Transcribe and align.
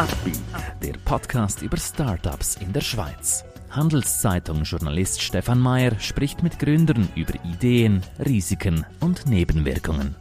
Upbeat, 0.00 0.40
der 0.82 0.94
Podcast 1.04 1.60
über 1.60 1.76
Startups 1.76 2.56
in 2.56 2.72
der 2.72 2.80
Schweiz. 2.80 3.44
Handelszeitung-Journalist 3.68 5.20
Stefan 5.20 5.60
Mayer 5.60 6.00
spricht 6.00 6.42
mit 6.42 6.58
Gründern 6.58 7.10
über 7.16 7.34
Ideen, 7.44 8.02
Risiken 8.18 8.86
und 9.00 9.26
Nebenwirkungen. 9.26 10.14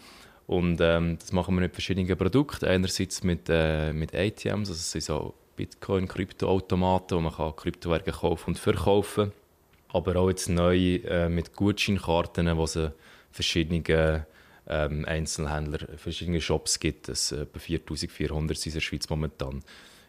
Und 0.47 0.81
ähm, 0.81 1.19
das 1.19 1.33
machen 1.33 1.55
wir 1.55 1.61
mit 1.61 1.73
verschiedenen 1.73 2.17
Produkten. 2.17 2.67
Einerseits 2.67 3.23
mit, 3.23 3.49
äh, 3.49 3.93
mit 3.93 4.15
ATMs, 4.15 4.69
also 4.69 4.73
es 4.73 4.91
sind 4.91 5.05
so 5.05 5.35
Bitcoin-Kryptoautomaten, 5.57 7.17
wo 7.17 7.21
man 7.21 7.35
kann 7.35 7.57
Kryptowährungen 7.57 8.13
kaufen 8.13 8.51
und 8.51 8.59
verkaufen 8.59 9.33
Aber 9.93 10.17
auch 10.17 10.29
jetzt 10.29 10.49
neu 10.49 10.97
äh, 10.97 11.29
mit 11.29 11.55
Gutscheinkarten, 11.55 12.57
wo 12.57 12.65
es 12.65 12.79
verschiedene 13.31 13.83
ähm, 14.69 15.05
Einzelhändler, 15.05 15.87
verschiedene 15.97 16.41
Shops 16.41 16.81
gibt. 16.81 17.09
Es 17.09 17.33
äh, 17.33 17.43
etwa 17.43 17.59
4400 17.59 18.67
in 18.67 18.73
der 18.73 18.81
Schweiz 18.81 19.09
momentan. 19.09 19.63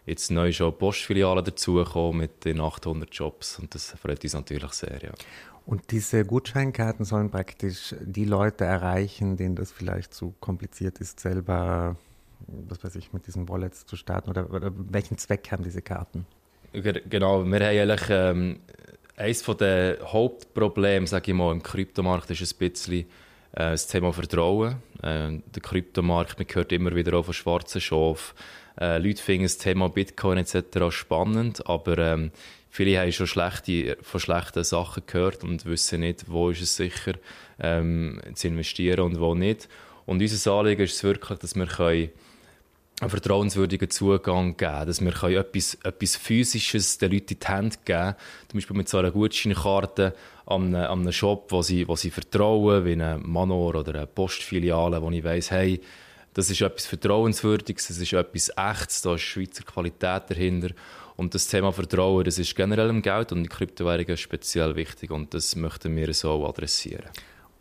Jetzt 0.05 0.31
neu 0.31 0.52
schon 0.53 0.77
Postfilialen 0.77 1.44
dazugekommen 1.44 2.22
mit 2.22 2.45
den 2.45 2.61
800 2.61 3.14
Jobs 3.14 3.59
und 3.59 3.75
das 3.75 3.91
freut 4.02 4.23
uns 4.23 4.33
natürlich 4.33 4.72
sehr. 4.72 5.03
Ja. 5.03 5.11
Und 5.66 5.91
diese 5.91 6.23
Gutscheinkarten 6.23 7.03
sollen 7.03 7.30
praktisch 7.30 7.94
die 7.99 8.23
Leute 8.23 8.64
erreichen, 8.64 9.36
denen 9.36 9.55
das 9.55 9.73
vielleicht 9.73 10.14
zu 10.14 10.33
kompliziert 10.39 10.99
ist, 10.99 11.19
selber, 11.19 11.97
was 12.47 12.81
weiß 12.86 12.95
ich, 12.95 13.11
mit 13.11 13.27
diesen 13.27 13.49
Wallets 13.49 13.86
zu 13.86 13.97
starten? 13.97 14.30
Oder, 14.30 14.49
oder 14.49 14.71
welchen 14.73 15.17
Zweck 15.17 15.52
haben 15.52 15.64
diese 15.66 15.81
Karten? 15.81 16.25
Genau, 16.71 17.44
wir 17.45 17.59
haben 17.59 17.66
eigentlich 17.66 18.09
ähm, 18.09 18.59
eines 19.17 19.44
der 19.44 19.97
Hauptprobleme, 20.05 21.05
sage 21.05 21.31
ich 21.31 21.38
mal, 21.38 21.52
im 21.52 21.61
Kryptomarkt 21.61 22.31
ist 22.31 22.53
ein 22.53 22.58
bisschen 22.59 23.05
äh, 23.58 23.72
das 23.72 23.88
Thema 23.88 24.13
Vertrauen. 24.13 24.75
Äh, 25.02 25.39
der 25.53 25.61
Kryptomarkt, 25.61 26.38
man 26.38 26.47
hört 26.53 26.72
immer 26.72 26.95
wieder 26.95 27.17
auch 27.17 27.25
von 27.25 27.33
schwarzen 27.33 27.81
Schafen. 27.81 28.38
Äh, 28.80 28.99
Leute 28.99 29.22
finden 29.22 29.44
das 29.44 29.58
Thema 29.58 29.89
Bitcoin 29.89 30.38
etc. 30.38 30.91
spannend, 30.91 31.67
aber 31.67 31.97
ähm, 31.97 32.31
viele 32.69 32.99
haben 32.99 33.11
schon 33.11 33.25
schlechte, 33.25 33.97
von 34.02 34.19
schlechten 34.19 34.64
Sachen 34.64 35.03
gehört 35.08 35.44
und 35.44 35.66
wissen 35.66 36.02
nicht, 36.02 36.30
wo 36.30 36.52
ist 36.52 36.61
es 36.61 36.75
sicher 36.75 37.14
ähm, 37.59 38.22
zu 38.36 38.47
investieren 38.47 38.99
und 38.99 39.19
wo 39.19 39.33
nicht. 39.33 39.67
Und 40.05 40.21
unser 40.21 40.53
Anliegen 40.53 40.83
ist 40.83 40.94
es 40.94 41.03
wirklich, 41.03 41.39
dass 41.39 41.55
wir 41.55 41.66
können 41.66 42.09
einen 42.99 43.09
vertrauenswürdigen 43.11 43.91
Zugang 43.91 44.57
geben, 44.57 44.87
dass 44.87 45.02
wir 45.02 45.23
etwas, 45.37 45.77
etwas 45.83 46.15
Physisches 46.15 46.97
den 46.97 47.11
Leuten 47.11 47.33
in 47.33 47.39
die 47.39 47.47
Hand 47.47 47.85
geben 47.85 48.15
zum 48.47 48.58
Beispiel 48.58 48.77
mit 48.77 48.89
so 48.89 48.97
einer 48.97 49.11
Gutscheinkarte 49.11 50.15
an 50.47 50.73
einem, 50.73 50.75
an 50.75 50.99
einem 51.02 51.11
Shop, 51.11 51.52
wo 51.52 51.61
sie, 51.61 51.87
wo 51.87 51.95
sie 51.95 52.09
vertrauen, 52.09 52.86
wie 52.86 52.93
eine 52.93 53.19
Manor 53.19 53.75
oder 53.75 53.93
eine 53.93 54.07
Postfiliale, 54.07 55.02
wo 55.02 55.11
ich 55.11 55.23
weiss, 55.23 55.52
hey, 55.52 55.80
das 56.33 56.49
ist 56.49 56.61
etwas 56.61 56.86
Vertrauenswürdiges, 56.86 57.87
das 57.87 57.97
ist 57.97 58.13
etwas 58.13 58.52
Echtes, 58.55 59.02
da 59.02 59.15
ist 59.15 59.21
Schweizer 59.21 59.63
Qualität 59.63 60.23
dahinter. 60.30 60.69
Und 61.15 61.33
das 61.33 61.47
Thema 61.47 61.71
Vertrauen, 61.71 62.23
das 62.23 62.37
ist 62.37 62.55
generell 62.55 62.89
im 62.89 63.02
Geld 63.02 63.31
und 63.31 63.43
die 63.43 63.49
Kryptowährungen 63.49 64.17
speziell 64.17 64.75
wichtig 64.75 65.11
und 65.11 65.33
das 65.33 65.55
möchten 65.55 65.95
wir 65.95 66.13
so 66.13 66.47
adressieren. 66.47 67.09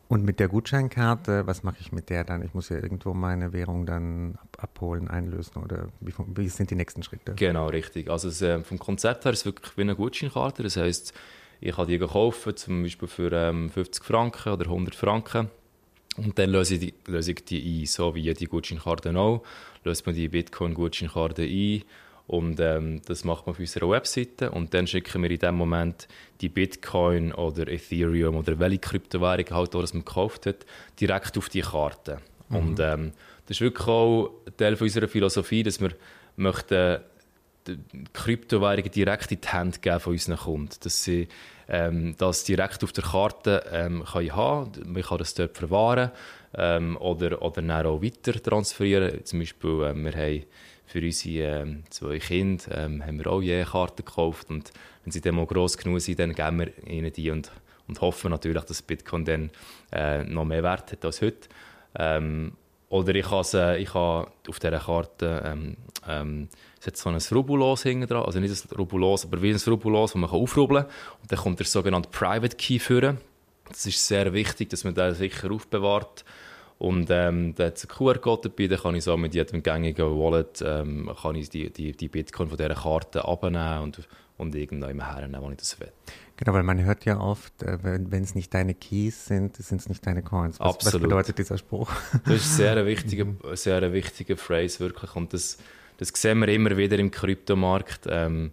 Und 0.09 0.25
mit 0.25 0.39
der 0.39 0.49
Gutscheinkarte, 0.49 1.47
was 1.47 1.65
mache 1.65 1.79
ich 1.81 1.91
mit 1.91 2.11
der 2.11 2.23
dann? 2.23 2.43
Ich 2.43 2.55
muss 2.55 2.69
ja 2.69 2.77
irgendwo 2.77 3.13
meine 3.13 3.53
Währung 3.53 3.87
dann 3.87 4.39
abholen, 4.57 5.09
einlösen 5.09 5.63
oder 5.63 5.89
wie, 6.01 6.13
wie 6.35 6.49
sind 6.49 6.71
die 6.71 6.77
nächsten 6.77 7.03
Schritte? 7.03 7.35
Genau, 7.35 7.67
richtig. 7.67 8.09
Also 8.09 8.29
es, 8.29 8.41
äh, 8.41 8.61
vom 8.61 8.79
Konzept 8.79 9.25
her 9.25 9.33
ist 9.33 9.41
es 9.41 9.45
wirklich 9.47 9.77
wie 9.77 9.81
eine 9.81 9.97
Gutscheinkarte. 9.97 10.63
Das 10.63 10.77
heißt, 10.77 11.13
ich 11.61 11.75
kann 11.75 11.89
die 11.89 11.99
kaufen, 11.99 12.57
zum 12.57 12.83
Beispiel 12.83 13.09
für 13.09 13.33
ähm, 13.33 13.69
50 13.71 14.05
Franken 14.05 14.53
oder 14.53 14.67
100 14.67 14.95
Franken. 14.95 15.51
Und 16.17 16.39
dann 16.39 16.51
löse 16.51 16.75
ich, 16.75 16.81
die, 16.81 16.95
löse 17.07 17.33
ich 17.33 17.45
die 17.45 17.83
ein, 17.83 17.87
so 17.87 18.15
wie 18.15 18.21
jede 18.21 18.47
Gutscheinkarte 18.47 19.17
auch. 19.19 19.43
Löst 19.83 20.07
man 20.07 20.15
die 20.15 20.29
Bitcoin-Gutscheinkarte 20.29 21.43
ein 21.43 21.83
und 22.27 22.59
ähm, 22.59 23.03
das 23.07 23.25
macht 23.25 23.47
man 23.47 23.55
auf 23.55 23.61
unserer 23.61 23.89
Webseite 23.89 24.51
und 24.51 24.75
dann 24.75 24.87
schicken 24.87 25.23
wir 25.23 25.31
in 25.31 25.39
dem 25.39 25.55
Moment 25.55 26.09
die 26.41 26.49
Bitcoin 26.49 27.33
oder 27.33 27.69
Ethereum 27.69 28.37
oder 28.37 28.59
welche 28.59 28.79
Kryptowährung 28.79 29.51
halt 29.51 29.75
auch, 29.75 29.81
das 29.81 29.95
man 29.95 30.05
gekauft 30.05 30.47
hat, 30.47 30.67
direkt 31.01 31.39
auf 31.39 31.49
die 31.49 31.61
Karte. 31.61 32.19
Mhm. 32.49 32.57
Und 32.57 32.81
ähm, 32.81 33.13
das 33.47 33.59
ist 33.59 33.61
wirklich 33.61 33.87
auch 33.87 34.31
Teil 34.57 34.77
von 34.77 34.87
unserer 34.87 35.09
Philosophie, 35.09 35.63
dass 35.63 35.81
wir 35.81 35.91
möchten 36.37 36.99
die 37.67 37.79
Kryptowährungen 38.13 38.91
direkt 38.91 39.33
in 39.33 39.41
die 39.41 39.49
Hände 39.49 39.79
geben 39.79 40.01
von 40.01 40.13
unseren 40.13 40.37
Kunden, 40.37 40.77
dass 40.83 41.05
sie 41.05 41.29
ähm, 41.69 42.15
das 42.19 42.45
direkt 42.45 42.83
auf 42.85 42.93
der 42.93 43.05
Karte 43.05 43.65
ähm, 43.73 44.05
können 44.05 44.35
haben 44.35 44.71
Man 44.85 45.03
kann 45.03 45.19
das 45.19 45.35
dort 45.35 45.57
verwahren 45.57 46.11
ähm, 46.55 46.97
oder, 46.97 47.43
oder 47.43 47.63
dann 47.63 47.87
auch 47.87 48.03
weiter 48.03 48.41
transferieren. 48.41 49.25
Zum 49.25 49.41
Beispiel, 49.41 49.83
ähm, 49.85 50.05
wir 50.05 50.13
haben 50.13 50.43
für 50.87 51.01
unsere 51.01 51.63
ähm, 51.63 51.85
zwei 51.91 52.19
Kinder 52.19 52.65
ähm, 52.77 53.05
haben 53.05 53.19
wir 53.19 53.27
auch 53.27 53.41
je 53.41 53.65
Karten 53.65 54.05
gekauft 54.05 54.51
und 54.51 54.73
wenn 55.05 55.13
sie 55.13 55.21
dann 55.21 55.35
mal 55.35 55.47
gross 55.47 55.77
genug 55.77 56.01
sind, 56.01 56.19
dann 56.19 56.33
geben 56.33 56.59
wir 56.59 56.89
ihnen 56.89 57.13
die 57.13 57.31
und, 57.31 57.51
und 57.89 58.01
hoffen 58.01 58.31
natürlich, 58.31 58.65
dass 58.65 58.83
Bitcoin 58.83 59.25
dann 59.25 59.51
äh, 59.93 60.25
noch 60.25 60.45
mehr 60.45 60.63
Wert 60.63 60.93
hat 60.93 61.05
als 61.05 61.23
heute. 61.23 61.49
Ähm, 61.99 62.53
oder 62.89 63.15
ich 63.15 63.27
kann, 63.27 63.45
äh, 63.55 63.79
ich 63.79 63.95
auf 63.95 64.59
dieser 64.61 64.79
Karte 64.79 65.43
ähm, 65.45 65.77
ähm, 66.09 66.49
es 66.81 66.87
hat 66.87 66.97
so 66.97 67.09
ein 67.09 67.37
Rubulos 67.37 67.83
hinten 67.83 68.07
dran, 68.07 68.25
also 68.25 68.39
nicht 68.39 68.53
ein 68.53 68.77
Rubulos, 68.77 69.25
aber 69.25 69.43
wie 69.43 69.51
ein 69.51 69.61
Rubulos, 69.67 70.13
das 70.13 70.21
man 70.21 70.31
aufrubbeln 70.31 70.85
kann. 70.85 70.93
Und 71.23 71.33
dann 71.33 71.39
kommt 71.39 71.59
der 71.59 71.67
sogenannte 71.67 72.09
Private 72.11 72.57
Key 72.57 72.79
führen. 72.79 73.19
Das 73.69 73.87
ist 73.87 74.07
sehr 74.07 74.33
wichtig, 74.33 74.71
dass 74.71 74.85
man 74.85 74.95
den 74.95 75.15
sicher 75.15 75.51
aufbewahrt. 75.51 76.25
Und 76.79 77.09
ähm, 77.11 77.55
da 77.55 77.67
hat 77.67 77.79
es 77.79 77.89
einen 77.89 77.97
QR-Code 77.97 78.51
dabei, 78.51 78.67
dann 78.67 78.79
kann 78.79 78.95
ich 78.95 79.05
so 79.05 79.17
mit 79.17 79.35
jedem 79.35 79.63
gängigen 79.63 80.19
Wallet 80.19 80.63
ähm, 80.63 81.11
kann 81.21 81.35
ich 81.35 81.49
die, 81.49 81.71
die, 81.71 81.93
die 81.93 82.09
Bitcoin 82.09 82.49
von 82.49 82.59
dieser 82.59 82.75
Karte 82.75 83.25
abnehmen 83.25 83.83
und, 83.83 84.07
und 84.37 84.55
irgendwann 84.55 85.01
hernehmen, 85.01 85.41
wo 85.41 85.51
ich 85.51 85.57
das 85.57 85.81
will. 85.81 85.91
Genau, 86.37 86.53
weil 86.53 86.65
man 86.65 86.85
hört 86.85 87.07
ja 87.07 87.19
oft, 87.19 87.63
äh, 87.63 87.79
wenn 87.83 88.23
es 88.23 88.35
nicht 88.35 88.53
deine 88.53 88.75
Keys 88.75 89.25
sind, 89.25 89.57
sind 89.57 89.81
es 89.81 89.89
nicht 89.89 90.07
deine 90.07 90.23
Coins. 90.23 90.61
Was, 90.61 90.75
Absolut. 90.75 90.95
was 90.95 91.09
bedeutet 91.09 91.39
dieser 91.39 91.57
Spruch? 91.57 91.91
Das 92.27 92.35
ist 92.35 92.57
sehr 92.57 92.73
eine 92.73 92.85
wichtige, 92.85 93.27
sehr 93.55 93.79
eine 93.79 93.95
wichtige 93.95 94.37
Phrase, 94.37 94.81
wirklich. 94.81 95.17
Und 95.17 95.33
das, 95.33 95.57
das 95.97 96.11
sehen 96.15 96.41
wir 96.41 96.49
immer 96.49 96.77
wieder 96.77 96.99
im 96.99 97.11
Kryptomarkt. 97.11 98.07
Ähm, 98.11 98.53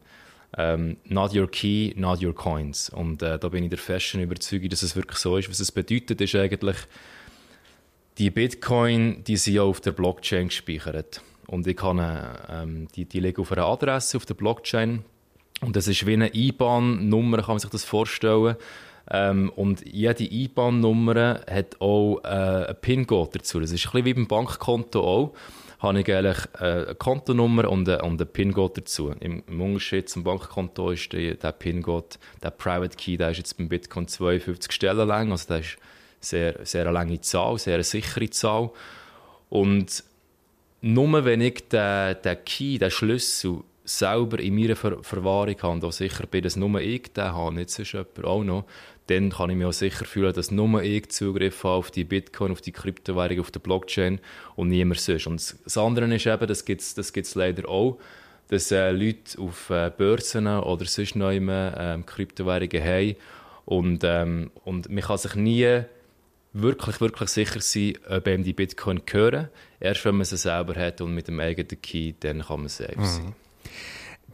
ähm, 0.55 0.97
not 1.05 1.35
your 1.35 1.49
key, 1.49 1.93
not 1.97 2.23
your 2.23 2.33
coins. 2.33 2.89
Und 2.89 3.21
äh, 3.21 3.37
da 3.37 3.49
bin 3.49 3.63
ich 3.63 3.69
der 3.69 3.79
festen 3.79 4.21
Überzeugung, 4.21 4.69
dass 4.69 4.83
es 4.83 4.95
wirklich 4.95 5.17
so 5.17 5.35
ist. 5.35 5.49
Was 5.49 5.59
es 5.59 5.71
bedeutet, 5.71 6.21
ist 6.21 6.35
eigentlich, 6.35 6.77
die 8.17 8.29
Bitcoin, 8.29 9.23
die 9.23 9.37
sind 9.37 9.55
ja 9.55 9.63
auf 9.63 9.81
der 9.81 9.91
Blockchain 9.91 10.47
gespeichert. 10.47 11.21
Und 11.47 11.67
ich 11.67 11.77
kann, 11.77 11.99
ähm, 12.49 12.87
die, 12.95 13.05
die 13.05 13.19
liegen 13.19 13.41
auf 13.41 13.51
einer 13.51 13.65
Adresse 13.65 14.17
auf 14.17 14.25
der 14.25 14.33
Blockchain. 14.35 15.03
Und 15.61 15.75
das 15.75 15.87
ist 15.87 16.05
wie 16.05 16.13
eine 16.13 16.33
IBAN-Nummer, 16.33 17.37
kann 17.37 17.55
man 17.55 17.59
sich 17.59 17.69
das 17.69 17.83
vorstellen. 17.83 18.55
Ähm, 19.09 19.51
und 19.55 19.85
jede 19.85 20.23
IBAN-Nummer 20.23 21.41
hat 21.49 21.79
auch 21.81 22.19
äh, 22.23 22.27
einen 22.27 22.75
PIN-Code 22.81 23.39
dazu. 23.39 23.59
Das 23.59 23.71
ist 23.71 23.85
ein 23.85 23.91
bisschen 23.91 24.05
wie 24.05 24.13
beim 24.13 24.27
Bankkonto 24.27 25.01
auch. 25.01 25.33
Habe 25.79 25.99
ich 25.99 26.13
eigentlich 26.13 26.37
äh, 26.59 26.85
eine 26.85 26.95
Kontonummer 26.95 27.69
und, 27.69 27.89
eine, 27.89 28.01
und 28.01 28.21
einen 28.21 28.31
PIN-Code 28.31 28.81
dazu. 28.81 29.13
Im, 29.19 29.43
Im, 29.47 29.61
Unterschied 29.61 30.09
zum 30.09 30.23
Bankkonto 30.23 30.91
ist 30.91 31.11
der, 31.11 31.35
der 31.35 31.51
PIN-Code, 31.51 32.15
der 32.41 32.51
Private 32.51 32.95
Key, 32.95 33.17
der 33.17 33.31
ist 33.31 33.37
jetzt 33.37 33.57
beim 33.57 33.67
Bitcoin 33.67 34.07
52 34.07 34.71
Stellen 34.71 35.07
lang. 35.07 35.31
Also 35.31 35.47
der 35.49 35.59
ist 35.59 35.77
sehr, 36.23 36.65
sehr 36.65 36.83
eine 36.83 36.91
lange 36.91 37.21
Zahl, 37.21 37.57
sehr 37.57 37.75
eine 37.75 37.83
sichere 37.83 38.29
Zahl. 38.29 38.71
Und 39.49 40.03
nur 40.81 41.25
wenn 41.25 41.41
ich 41.41 41.67
den, 41.69 42.15
den 42.23 42.45
Key, 42.45 42.77
den 42.77 42.91
Schlüssel 42.91 43.59
selber 43.85 44.39
in 44.39 44.55
meiner 44.55 44.75
Ver 44.75 45.03
Verwahrung 45.03 45.55
habe 45.61 45.73
und 45.73 45.83
auch 45.83 45.91
sicher 45.91 46.25
bin, 46.25 46.43
dass 46.43 46.55
nur 46.55 46.79
ich 46.79 47.13
den 47.13 47.25
habe, 47.25 47.55
nicht 47.55 47.69
sonst 47.69 47.91
jemand 47.91 48.23
auch 48.23 48.43
noch, 48.43 48.65
dann 49.07 49.31
kann 49.31 49.49
ich 49.49 49.57
mich 49.57 49.65
auch 49.65 49.73
sicher 49.73 50.05
fühlen, 50.05 50.33
dass 50.33 50.51
nur 50.51 50.81
ich 50.81 51.09
Zugriff 51.09 51.63
habe 51.63 51.75
auf 51.75 51.91
die 51.91 52.05
Bitcoin, 52.05 52.51
auf 52.51 52.61
die 52.61 52.71
Kryptowährung, 52.71 53.41
auf 53.41 53.51
der 53.51 53.59
Blockchain 53.59 54.19
und 54.55 54.69
niemand 54.69 54.99
sonst. 54.99 55.27
Und 55.27 55.55
das 55.65 55.77
andere 55.77 56.13
ist 56.13 56.25
eben, 56.25 56.47
das 56.47 56.63
gibt 56.63 56.81
es 56.81 56.93
das 56.93 57.11
gibt's 57.11 57.35
leider 57.35 57.67
auch, 57.67 57.97
dass 58.47 58.71
äh, 58.71 58.91
Leute 58.91 59.39
auf 59.39 59.69
äh, 59.69 59.91
Börsen 59.95 60.47
oder 60.47 60.85
sonst 60.85 61.15
noch 61.15 61.31
immer 61.31 61.75
äh, 61.77 62.01
Kryptowährungen 62.05 62.83
haben 62.83 63.15
und, 63.65 64.03
ähm, 64.03 64.51
und 64.63 64.89
man 64.89 65.03
kann 65.03 65.17
sich 65.17 65.35
nie 65.35 65.81
wirklich, 66.53 67.01
wirklich 67.01 67.29
sicher 67.29 67.59
sein, 67.59 67.97
ob 68.07 68.27
einem 68.27 68.43
die 68.43 68.53
Bitcoin 68.53 69.01
gehören. 69.05 69.49
Erst 69.79 70.05
wenn 70.05 70.15
man 70.15 70.25
sie 70.25 70.37
selber 70.37 70.75
hat 70.75 71.01
und 71.01 71.13
mit 71.13 71.27
dem 71.27 71.39
eigenen 71.39 71.81
Key, 71.81 72.13
dann 72.19 72.41
kann 72.41 72.61
man 72.61 72.69
safe 72.69 72.99
mhm. 72.99 73.33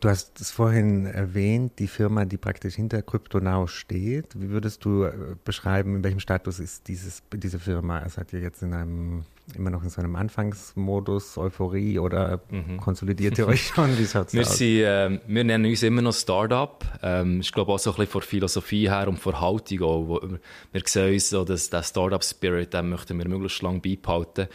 Du 0.01 0.07
hast 0.07 0.39
es 0.39 0.51
vorhin 0.51 1.05
erwähnt, 1.07 1.73
die 1.79 1.87
Firma, 1.87 2.23
die 2.23 2.37
praktisch 2.37 2.75
hinter 2.75 3.01
CryptoNow 3.01 3.69
steht. 3.69 4.27
Wie 4.39 4.49
würdest 4.49 4.85
du 4.85 5.03
äh, 5.03 5.11
beschreiben, 5.43 5.97
in 5.97 6.03
welchem 6.03 6.21
Status 6.21 6.59
ist 6.59 6.87
dieses, 6.87 7.21
diese 7.33 7.59
Firma? 7.59 8.07
Seid 8.07 8.31
ihr 8.31 8.39
jetzt 8.39 8.61
in 8.61 8.73
einem, 8.73 9.23
immer 9.55 9.69
noch 9.69 9.83
in 9.83 9.89
so 9.89 9.99
einem 9.99 10.15
Anfangsmodus, 10.15 11.37
Euphorie 11.37 11.99
oder 11.99 12.39
mhm. 12.49 12.77
konsolidiert 12.77 13.37
ihr 13.37 13.47
euch 13.47 13.67
schon? 13.67 13.97
Wie 13.97 14.05
schaut's 14.05 14.33
wir, 14.33 14.41
aus? 14.41 14.57
Sind, 14.57 14.83
äh, 14.83 15.19
wir 15.27 15.43
nennen 15.43 15.65
uns 15.65 15.83
immer 15.83 16.01
noch 16.01 16.13
Startup. 16.13 16.85
Ähm, 17.03 17.41
ich 17.41 17.51
glaube 17.51 17.73
auch 17.73 17.79
so 17.79 17.89
ein 17.89 17.97
bisschen 17.97 18.11
von 18.11 18.21
Philosophie 18.21 18.89
her 18.89 19.07
und 19.07 19.19
von 19.19 19.39
Haltung 19.39 19.81
auch. 19.81 20.07
Wo 20.07 20.21
wir 20.71 20.81
sehen 20.85 21.13
uns 21.13 21.29
so, 21.29 21.43
dass 21.43 21.69
der 21.69 21.83
Startup-Spirit, 21.83 22.73
den 22.73 22.89
möchten 22.89 23.17
wir 23.17 23.27
möglichst 23.27 23.61
lange 23.61 23.79
beibehalten. 23.79 24.47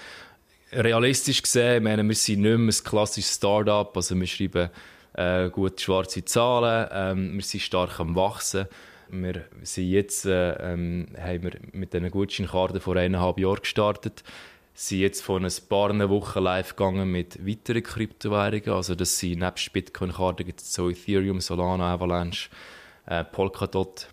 Realistisch 0.72 1.42
gesehen, 1.42 1.84
meine, 1.84 2.02
wir 2.02 2.14
sind 2.14 2.40
nicht 2.40 2.58
mehr 2.58 2.74
ein 2.74 2.84
klassisches 2.84 3.34
Startup. 3.34 3.94
Also 3.94 4.18
wir 4.18 4.26
schreiben 4.26 4.70
äh, 5.14 5.50
gute 5.50 5.82
schwarze 5.82 6.24
Zahlen, 6.24 6.88
ähm, 6.92 7.34
wir 7.34 7.42
sind 7.42 7.60
stark 7.60 8.00
am 8.00 8.14
Wachsen. 8.14 8.66
Wir 9.08 9.44
sind 9.62 9.90
jetzt, 9.90 10.26
äh, 10.26 10.72
ähm, 10.72 11.06
haben 11.18 11.42
wir 11.42 11.52
mit 11.72 11.92
diesen 11.92 12.10
Gutscheinkarten 12.10 12.80
vor 12.80 12.96
eineinhalb 12.96 13.38
Jahren 13.38 13.60
gestartet, 13.60 14.24
sind 14.74 15.00
jetzt 15.00 15.22
vor 15.22 15.40
ein 15.40 15.52
paar 15.68 16.08
Wochen 16.08 16.42
live 16.42 16.74
gegangen 16.74 17.10
mit 17.10 17.46
weiteren 17.46 17.82
Kryptowährungen. 17.82 18.70
Also 18.70 18.94
das 18.94 19.18
sind 19.18 19.38
nebst 19.38 19.72
Bitcoin-Karten 19.72 20.44
gibt 20.44 20.60
es 20.60 20.72
so 20.72 20.90
Ethereum, 20.90 21.40
Solana, 21.40 21.94
Avalanche, 21.94 22.48
äh, 23.06 23.22
Polkadot 23.24 24.08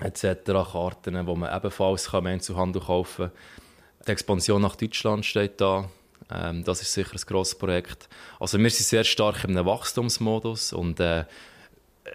etc. 0.00 0.24
Karten, 0.72 1.14
die 1.14 1.36
man 1.36 1.54
ebenfalls 1.54 2.10
kann 2.10 2.26
Einzelhandel 2.26 2.82
kaufen 2.82 3.26
kann. 3.26 4.06
Die 4.06 4.12
Expansion 4.12 4.62
nach 4.62 4.76
Deutschland 4.76 5.26
steht 5.26 5.60
da. 5.60 5.88
Ähm, 6.32 6.64
das 6.64 6.82
ist 6.82 6.92
sicher 6.92 7.12
ein 7.14 7.20
grosses 7.26 7.56
Projekt. 7.56 8.08
Also 8.40 8.58
wir 8.58 8.70
sind 8.70 8.86
sehr 8.86 9.04
stark 9.04 9.44
in 9.44 9.50
einem 9.50 9.66
Wachstumsmodus 9.66 10.72
und 10.72 11.00
äh, 11.00 11.24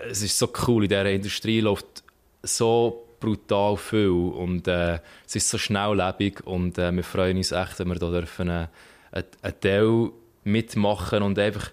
es 0.10 0.22
ist 0.22 0.38
so 0.38 0.52
cool, 0.68 0.84
in 0.84 0.90
dieser 0.90 1.10
Industrie 1.10 1.62
läuft 1.62 2.04
so 2.44 3.08
brutal 3.19 3.78
viel 3.78 4.10
und 4.10 4.68
äh, 4.68 5.00
es 5.25 5.36
ist 5.36 5.50
so 5.50 5.58
schnelllebig 5.58 6.46
und 6.46 6.78
äh, 6.78 6.92
wir 6.92 7.04
freuen 7.04 7.38
uns 7.38 7.52
echt, 7.52 7.80
wenn 7.80 7.88
wir 7.88 7.96
da 7.96 8.10
dürfen 8.10 8.50
äh, 8.50 8.68
einen 9.12 9.60
Teil 9.62 10.12
mitmachen 10.44 11.24
und 11.24 11.40
einfach 11.40 11.72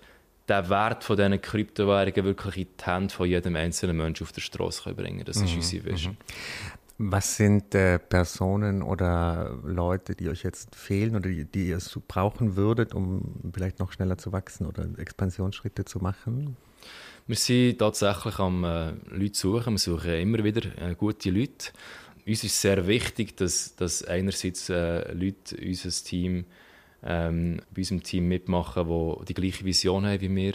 den 0.48 0.68
Wert 0.68 1.04
von 1.04 1.16
diesen 1.16 1.40
Kryptowährungen 1.40 2.24
wirklich 2.24 2.56
in 2.56 2.66
die 2.78 2.84
Hände 2.84 3.14
von 3.14 3.28
jedem 3.28 3.56
einzelnen 3.56 3.96
Menschen 3.96 4.24
auf 4.24 4.32
der 4.32 4.42
Straße 4.42 4.92
bringen. 4.94 5.24
Das 5.24 5.36
ist 5.36 5.50
mhm. 5.50 5.56
unsere 5.56 5.84
Vision. 5.84 6.12
Mhm. 6.12 6.83
Was 6.98 7.36
sind 7.36 7.74
äh, 7.74 7.98
Personen 7.98 8.80
oder 8.80 9.58
Leute, 9.64 10.14
die 10.14 10.28
euch 10.28 10.44
jetzt 10.44 10.76
fehlen 10.76 11.16
oder 11.16 11.28
die, 11.28 11.44
die 11.44 11.68
ihr 11.68 11.78
brauchen 12.06 12.54
würdet, 12.54 12.94
um 12.94 13.34
vielleicht 13.52 13.80
noch 13.80 13.90
schneller 13.90 14.16
zu 14.16 14.32
wachsen 14.32 14.66
oder 14.66 14.86
Expansionsschritte 14.96 15.84
zu 15.84 15.98
machen? 15.98 16.56
Wir 17.26 17.36
sind 17.36 17.78
tatsächlich 17.78 18.38
am 18.38 18.62
äh, 18.62 18.92
Leute 19.10 19.36
suchen. 19.36 19.74
Wir 19.74 19.78
suchen 19.78 20.12
immer 20.12 20.44
wieder 20.44 20.62
äh, 20.78 20.94
gute 20.94 21.30
Leute. 21.30 21.72
Uns 22.26 22.44
ist 22.44 22.60
sehr 22.60 22.86
wichtig, 22.86 23.36
dass, 23.36 23.74
dass 23.74 24.04
einerseits 24.04 24.68
äh, 24.68 25.12
Leute 25.12 25.56
unser 25.56 25.90
Team, 25.90 26.44
ähm, 27.02 27.60
bei 27.72 27.78
unserem 27.78 28.04
Team 28.04 28.28
mitmachen, 28.28 28.86
die 28.86 29.24
die 29.24 29.34
gleiche 29.34 29.64
Vision 29.64 30.06
haben 30.06 30.20
wie 30.20 30.34
wir 30.34 30.52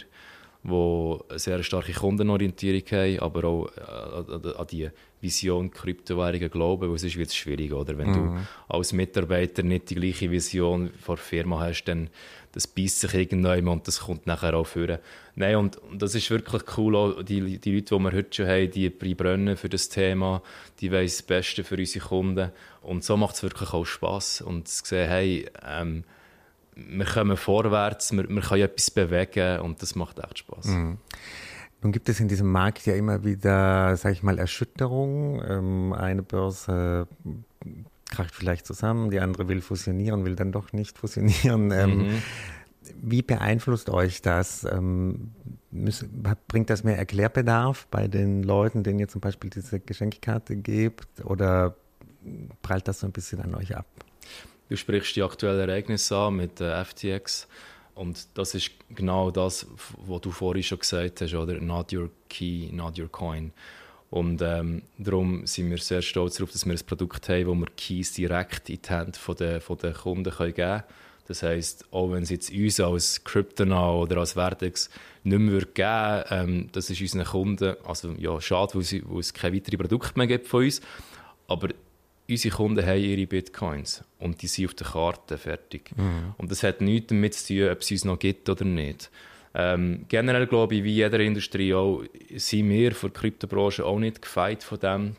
die 0.62 1.18
eine 1.28 1.38
sehr 1.38 1.62
starke 1.62 1.92
Kundenorientierung 1.92 2.82
haben, 2.90 3.18
aber 3.20 3.44
auch 3.44 3.68
äh, 3.76 4.52
an 4.56 4.66
die 4.70 4.90
Vision 5.20 5.70
Kryptowährungen 5.70 6.50
glauben, 6.50 6.90
weil 6.90 6.98
sonst 6.98 7.16
wird 7.16 7.28
es 7.28 7.36
schwierig, 7.36 7.72
oder? 7.72 7.96
Wenn 7.96 8.10
mhm. 8.10 8.14
du 8.14 8.38
als 8.68 8.92
Mitarbeiter 8.92 9.62
nicht 9.62 9.90
die 9.90 9.94
gleiche 9.94 10.30
Vision 10.30 10.90
vor 10.98 11.16
der 11.16 11.24
Firma 11.24 11.60
hast, 11.60 11.84
dann 11.84 12.10
das 12.52 12.66
beißt 12.66 13.00
sich 13.00 13.14
irgendwann 13.14 13.68
und 13.68 13.86
das 13.86 14.00
kommt 14.00 14.26
nachher 14.26 14.54
auch 14.54 14.66
führen. 14.66 14.98
Nein, 15.36 15.56
und, 15.56 15.76
und, 15.76 16.02
das 16.02 16.14
ist 16.14 16.30
wirklich 16.30 16.62
cool, 16.76 16.96
auch 16.96 17.22
die, 17.22 17.58
die 17.58 17.74
Leute, 17.74 17.94
die 17.94 18.02
wir 18.02 18.12
heute 18.12 18.34
schon 18.34 18.48
haben, 18.48 18.70
die 18.70 18.88
brennen 18.88 19.56
für 19.56 19.68
das 19.68 19.88
Thema, 19.88 20.42
die 20.80 20.90
wollen 20.90 21.04
das 21.04 21.22
Beste 21.22 21.64
für 21.64 21.76
unsere 21.76 22.04
Kunden 22.06 22.50
und 22.82 23.04
so 23.04 23.16
macht 23.16 23.36
es 23.36 23.42
wirklich 23.42 23.72
auch 23.72 23.84
Spass 23.84 24.40
und 24.40 24.66
zu 24.68 24.84
sehen, 24.84 25.08
hey, 25.08 25.46
ähm, 25.66 26.04
wir 26.76 27.04
kommen 27.04 27.36
vorwärts, 27.36 28.12
wir, 28.12 28.28
wir 28.28 28.42
können 28.42 28.62
etwas 28.62 28.90
bewegen 28.90 29.60
und 29.60 29.82
das 29.82 29.94
macht 29.94 30.18
echt 30.18 30.38
Spaß. 30.38 30.66
Mhm. 30.66 30.98
Nun 31.82 31.92
gibt 31.92 32.08
es 32.08 32.20
in 32.20 32.28
diesem 32.28 32.50
Markt 32.50 32.84
ja 32.86 32.94
immer 32.94 33.24
wieder, 33.24 33.96
sage 33.96 34.12
ich 34.12 34.22
mal, 34.22 34.38
Erschütterungen. 34.38 35.42
Ähm, 35.48 35.92
eine 35.94 36.22
Börse 36.22 37.08
kracht 38.10 38.34
vielleicht 38.34 38.66
zusammen, 38.66 39.10
die 39.10 39.20
andere 39.20 39.48
will 39.48 39.60
fusionieren, 39.60 40.24
will 40.24 40.36
dann 40.36 40.52
doch 40.52 40.72
nicht 40.72 40.98
fusionieren. 40.98 41.70
Ähm, 41.70 41.98
mhm. 41.98 42.22
Wie 43.00 43.22
beeinflusst 43.22 43.88
euch 43.88 44.20
das? 44.20 44.64
Ähm, 44.64 45.30
bringt 46.48 46.70
das 46.70 46.82
mehr 46.82 46.98
Erklärbedarf 46.98 47.86
bei 47.90 48.08
den 48.08 48.42
Leuten, 48.42 48.82
denen 48.82 48.98
ihr 48.98 49.08
zum 49.08 49.20
Beispiel 49.20 49.50
diese 49.50 49.80
Geschenkkarte 49.80 50.56
gebt? 50.56 51.24
Oder 51.24 51.76
prallt 52.62 52.88
das 52.88 53.00
so 53.00 53.06
ein 53.06 53.12
bisschen 53.12 53.40
an 53.40 53.54
euch 53.54 53.76
ab? 53.76 53.86
Du 54.70 54.76
sprichst 54.76 55.16
die 55.16 55.22
aktuellen 55.24 55.68
Ereignisse 55.68 56.16
an 56.16 56.36
mit 56.36 56.60
äh, 56.60 56.84
FTX. 56.84 57.48
Und 57.96 58.28
das 58.34 58.54
ist 58.54 58.70
genau 58.88 59.32
das, 59.32 59.66
was 60.06 60.20
du 60.20 60.30
vorhin 60.30 60.62
schon 60.62 60.78
gesagt 60.78 61.20
hast, 61.20 61.34
oder? 61.34 61.54
Not 61.54 61.92
your 61.92 62.08
key, 62.28 62.68
not 62.70 62.96
your 62.96 63.08
coin. 63.08 63.52
Und 64.10 64.40
ähm, 64.42 64.82
darum 64.96 65.44
sind 65.44 65.70
wir 65.70 65.78
sehr 65.78 66.02
stolz 66.02 66.36
darauf, 66.36 66.52
dass 66.52 66.64
wir 66.66 66.72
ein 66.72 66.86
Produkt 66.86 67.28
haben, 67.28 67.46
wo 67.46 67.54
wir 67.56 67.66
Keys 67.76 68.12
direkt 68.12 68.70
in 68.70 68.80
die 68.80 68.88
Hände 68.88 69.18
der, 69.38 69.58
der 69.58 69.92
Kunden 69.92 70.22
geben 70.22 70.54
können. 70.54 70.82
Das 71.26 71.42
heisst, 71.42 71.84
auch 71.92 72.12
wenn 72.12 72.22
es 72.22 72.30
jetzt 72.30 72.52
uns 72.52 72.78
als 72.78 73.24
Cryptonow 73.24 74.02
oder 74.02 74.18
als 74.18 74.34
Vertex 74.34 74.88
nicht 75.24 75.38
mehr 75.38 75.62
geben 75.62 75.76
würde, 75.76 76.26
ähm, 76.30 76.68
das 76.70 76.90
ist 76.90 77.00
unseren 77.00 77.24
Kunden, 77.24 77.74
also 77.84 78.12
ja, 78.18 78.40
schade, 78.40 78.76
weil, 78.76 78.82
sie, 78.82 79.02
weil 79.04 79.18
es 79.18 79.34
keine 79.34 79.56
weiteren 79.56 79.78
Produkte 79.78 80.16
mehr 80.16 80.28
gibt 80.28 80.46
von 80.46 80.62
uns, 80.62 80.80
aber 81.48 81.70
unsere 82.30 82.54
Kunden 82.54 82.86
haben 82.86 83.00
ihre 83.00 83.26
Bitcoins 83.26 84.04
und 84.18 84.42
die 84.42 84.46
sind 84.46 84.66
auf 84.66 84.74
der 84.74 84.86
Karte 84.86 85.38
fertig. 85.38 85.90
Mhm. 85.96 86.34
Und 86.38 86.50
das 86.50 86.62
hat 86.62 86.80
nichts 86.80 87.08
damit 87.08 87.34
zu 87.34 87.54
tun, 87.54 87.70
ob 87.70 87.80
es 87.80 87.90
uns 87.90 88.04
noch 88.04 88.18
gibt 88.18 88.48
oder 88.48 88.64
nicht. 88.64 89.10
Ähm, 89.54 90.04
generell 90.08 90.46
glaube 90.46 90.76
ich, 90.76 90.84
wie 90.84 90.94
jeder 90.94 91.18
Industrie 91.20 91.74
auch, 91.74 92.04
sind 92.36 92.70
wir 92.70 92.94
von 92.94 93.12
der 93.12 93.20
Kryptobranche 93.20 93.84
auch 93.84 93.98
nicht 93.98 94.22
gefeit 94.22 94.62
von 94.62 94.78
dem, 94.78 95.16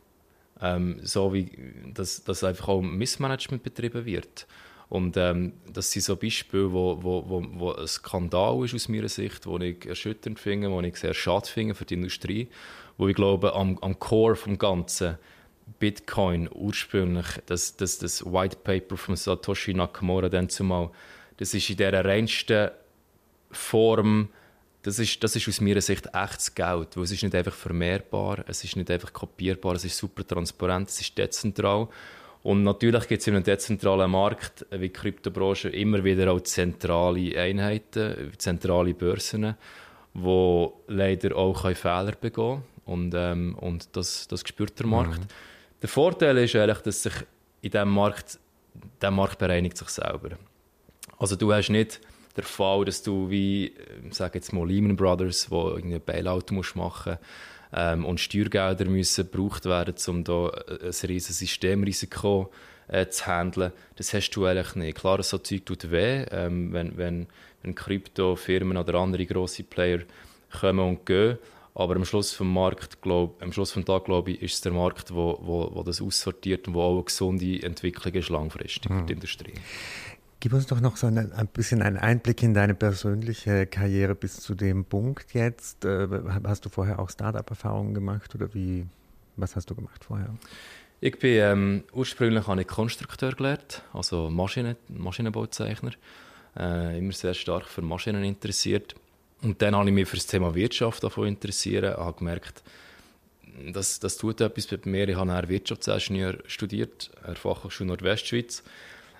ähm, 0.62 1.00
so 1.04 1.34
wie 1.34 1.50
dass, 1.94 2.24
dass 2.24 2.44
einfach 2.44 2.70
auch 2.70 2.82
Missmanagement 2.82 3.64
betrieben 3.64 4.06
wird. 4.06 4.48
Und 4.88 5.16
ähm, 5.16 5.54
das 5.72 5.92
sind 5.92 6.04
so 6.04 6.18
Beispiele, 6.18 6.72
wo, 6.72 7.02
wo, 7.02 7.24
wo, 7.28 7.46
wo 7.54 7.72
ein 7.72 7.88
Skandal 7.88 8.66
ist 8.66 8.74
aus 8.74 8.90
meiner 8.90 9.08
Sicht, 9.08 9.46
wo 9.46 9.58
ich 9.58 9.86
erschütternd 9.86 10.38
finde, 10.38 10.70
wo 10.70 10.82
ich 10.82 10.98
sehr 10.98 11.14
schade 11.14 11.48
finde 11.48 11.76
für 11.76 11.86
die 11.86 11.94
Industrie, 11.94 12.50
wo 12.98 13.08
ich 13.08 13.16
glaube, 13.16 13.56
am, 13.56 13.78
am 13.80 13.98
Core 14.00 14.36
vom 14.36 14.58
Ganzen 14.58 15.18
Bitcoin 15.80 16.50
ursprünglich, 16.52 17.28
das, 17.46 17.76
das, 17.76 18.00
das 18.00 18.26
White 18.26 18.58
Paper 18.64 18.98
von 18.98 19.16
Satoshi 19.16 19.74
Nakamura 19.74 20.30
dann 20.30 20.50
zumal, 20.50 20.90
das 21.38 21.54
ist 21.54 21.70
in 21.70 21.78
der 21.78 22.06
reinsten 22.06 22.70
Form, 23.52 24.30
das 24.84 25.00
ist, 25.00 25.24
das 25.24 25.36
ist 25.36 25.48
aus 25.48 25.62
meiner 25.62 25.82
Sicht 25.82 26.08
echtes 26.14 26.56
Geld, 26.56 26.96
weil 26.96 27.04
es 27.04 27.12
ist 27.12 27.24
nicht 27.24 27.36
einfach 27.36 27.54
vermehrbar, 27.54 28.44
es 28.48 28.64
ist 28.64 28.76
nicht 28.76 28.90
einfach 28.90 29.14
kopierbar, 29.14 29.76
es 29.76 29.86
ist 29.86 29.98
super 29.98 30.26
transparent, 30.26 30.90
es 30.90 31.02
ist 31.02 31.18
dezentral 31.18 31.88
und 32.44 32.64
natürlich 32.64 33.08
gibt 33.08 33.22
es 33.22 33.28
in 33.28 33.36
einem 33.36 33.44
dezentralen 33.44 34.10
Markt 34.10 34.66
wie 34.72 34.80
die 34.80 34.90
Kryptobranche 34.90 35.70
immer 35.70 36.04
wieder 36.04 36.32
auch 36.32 36.42
zentrale 36.42 37.38
Einheiten, 37.38 38.32
zentrale 38.38 38.94
Börsen, 38.94 39.56
wo 40.14 40.82
leider 40.88 41.36
auch 41.36 41.70
Fehler 41.76 42.14
begehen 42.20 42.34
können. 42.34 42.64
Und, 42.86 43.14
ähm, 43.16 43.56
und 43.60 43.96
das, 43.96 44.28
das 44.28 44.42
spürt 44.42 44.80
der 44.80 44.88
Markt. 44.88 45.20
Mhm. 45.20 45.28
Der 45.82 45.90
Vorteil 45.90 46.38
ist 46.38 46.56
eigentlich, 46.56 46.80
dass 46.80 47.04
sich 47.04 47.14
in 47.62 47.72
diesem 47.72 47.90
Markt, 47.90 48.40
der 49.02 49.12
Markt 49.12 49.40
bereinigt 49.40 49.78
sich 49.78 49.90
selber. 49.90 50.38
Also 51.18 51.36
du 51.36 51.52
hast 51.54 51.70
nicht 51.70 52.00
den 52.38 52.44
Fall, 52.44 52.86
dass 52.86 53.04
du 53.04 53.30
wie, 53.30 53.68
äh, 53.68 54.12
sage 54.12 54.40
jetzt 54.40 54.54
mal 54.54 54.68
Lehman 54.68 54.96
Brothers, 54.96 55.50
wo 55.52 55.70
irgendwie 55.70 55.96
ein 55.96 56.06
Bailout 56.06 56.46
musst 56.52 56.76
machen 56.76 57.18
ähm, 57.74 58.06
und 58.06 58.20
Steuergelder 58.20 58.86
müssen 58.86 59.30
gebraucht 59.30 59.66
werden, 59.66 59.96
um 60.08 60.24
da 60.24 60.50
äh, 60.50 60.86
ein 60.86 61.08
riesiges 61.08 61.40
Systemrisiko 61.40 62.52
äh, 62.88 63.08
zu 63.08 63.26
handeln. 63.28 63.72
Das 63.96 64.14
hast 64.14 64.32
du 64.32 64.46
eigentlich 64.46 64.76
nicht. 64.76 64.98
Klar, 64.98 65.22
so 65.24 65.38
Zeug 65.40 65.66
tut 65.66 65.92
weh, 65.92 66.24
ähm, 66.32 66.74
wenn, 66.74 66.98
wenn, 66.98 67.28
wenn 67.64 67.76
Kryptofirmen 67.76 68.78
oder 68.78 68.96
andere 68.96 69.26
grosse 69.26 69.64
Player 69.64 70.00
kommen 70.60 70.80
und 70.80 71.06
gehen. 71.06 71.38
Aber 71.74 71.96
am 71.96 72.04
Schluss 72.04 72.34
vom 72.34 72.54
Markt, 72.54 73.02
glaub, 73.02 73.42
am 73.42 73.54
Schluss 73.54 73.72
vom 73.72 73.86
Tag, 73.86 74.06
glaube 74.06 74.32
ich, 74.32 74.42
ist 74.42 74.56
es 74.56 74.62
der 74.62 74.74
Markt, 74.74 75.14
wo, 75.14 75.40
wo, 75.42 75.72
wo 75.74 75.84
das 75.84 76.02
aussortiert 76.02 76.68
und 76.68 76.74
wo 76.74 76.82
auch 76.82 76.96
eine 76.96 77.04
gesunde 77.04 77.64
Entwicklung 77.64 78.14
ist 78.14 78.30
langfristig 78.30 78.90
mhm. 78.90 79.00
für 79.00 79.06
die 79.06 79.14
Industrie. 79.14 79.54
Gib 80.42 80.54
uns 80.54 80.66
doch 80.66 80.82
noch 80.82 80.98
so 80.98 81.08
ein, 81.08 81.32
ein, 81.32 81.48
bisschen 81.48 81.82
einen 81.84 81.98
Einblick 81.98 82.42
in 82.42 82.54
deine 82.54 82.74
persönliche 82.74 83.68
Karriere 83.68 84.16
bis 84.16 84.40
zu 84.40 84.56
dem 84.56 84.86
Punkt 84.86 85.34
jetzt. 85.34 85.86
Äh, 85.86 86.08
hast 86.44 86.66
du 86.66 86.70
vorher 86.70 87.00
auch 87.00 87.10
Startup-Erfahrungen 87.10 87.94
gemacht 87.94 88.34
oder 88.36 88.54
wie, 88.54 88.88
was 89.38 89.56
hast 89.56 89.70
du 89.70 89.76
gemacht 89.76 90.04
vorher? 90.04 90.34
Ich 91.00 91.18
bin 91.20 91.32
ähm, 91.34 91.84
ursprünglich 91.94 92.48
habe 92.48 92.62
ich 92.62 92.68
Konstrukteur 92.68 93.34
gelernt, 93.34 93.84
also 93.94 94.30
Maschinen, 94.30 94.76
Maschinenbauzeichner. 94.90 95.92
Äh, 96.58 96.98
immer 96.98 97.14
sehr 97.14 97.34
stark 97.34 97.66
für 97.66 97.82
Maschinen 97.82 98.24
interessiert. 98.24 98.96
Und 99.42 99.62
dann 99.62 99.76
habe 99.76 99.90
ich 99.90 99.96
mich 99.96 100.08
für 100.08 100.18
das 100.18 100.28
Thema 100.28 100.54
Wirtschaft 100.54 101.04
davon 101.04 101.28
interessiert, 101.28 101.98
habe 101.98 102.18
gemerkt, 102.18 102.62
das, 103.74 104.00
das 104.00 104.18
tut 104.18 104.42
etwas 104.42 104.68
bei 104.68 104.78
mir. 104.86 105.10
Ich 105.10 105.16
habe 105.16 105.50
Wirtschaftsingenieur 105.50 106.40
studiert, 106.48 107.12
an 107.24 107.36
Fachhochschule 107.36 107.88
Nordwestschweiz. 107.88 108.64